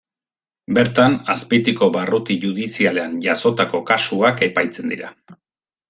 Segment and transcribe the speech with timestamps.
[0.77, 5.15] Bertan, Azpeitiko barruti judizialean jazotako kasuak epaitzen dira.